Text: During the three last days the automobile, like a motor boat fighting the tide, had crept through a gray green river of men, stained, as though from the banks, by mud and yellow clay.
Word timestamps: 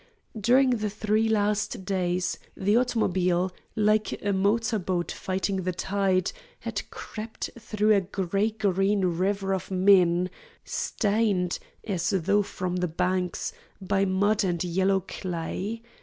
During 0.35 0.71
the 0.77 0.89
three 0.89 1.29
last 1.29 1.85
days 1.85 2.39
the 2.57 2.75
automobile, 2.75 3.51
like 3.75 4.19
a 4.25 4.33
motor 4.33 4.79
boat 4.79 5.11
fighting 5.11 5.57
the 5.57 5.73
tide, 5.73 6.31
had 6.61 6.81
crept 6.89 7.51
through 7.59 7.93
a 7.93 8.01
gray 8.01 8.49
green 8.49 9.05
river 9.05 9.53
of 9.53 9.69
men, 9.69 10.31
stained, 10.65 11.59
as 11.83 12.09
though 12.09 12.41
from 12.41 12.77
the 12.77 12.87
banks, 12.87 13.53
by 13.79 14.05
mud 14.05 14.43
and 14.43 14.63
yellow 14.63 15.01
clay. 15.01 15.83